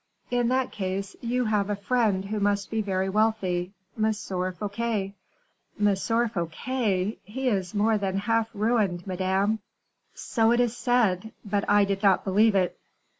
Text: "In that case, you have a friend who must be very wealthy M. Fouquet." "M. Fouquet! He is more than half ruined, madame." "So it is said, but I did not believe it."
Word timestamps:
"In 0.31 0.47
that 0.47 0.71
case, 0.71 1.15
you 1.21 1.45
have 1.45 1.69
a 1.69 1.75
friend 1.75 2.25
who 2.25 2.39
must 2.39 2.71
be 2.71 2.81
very 2.81 3.07
wealthy 3.07 3.71
M. 3.95 4.11
Fouquet." 4.11 5.13
"M. 5.79 5.95
Fouquet! 5.95 7.19
He 7.23 7.47
is 7.47 7.75
more 7.75 7.99
than 7.99 8.17
half 8.17 8.49
ruined, 8.55 9.05
madame." 9.05 9.59
"So 10.15 10.49
it 10.53 10.59
is 10.59 10.75
said, 10.75 11.33
but 11.45 11.69
I 11.69 11.85
did 11.85 12.01
not 12.01 12.23
believe 12.23 12.55
it." 12.55 12.79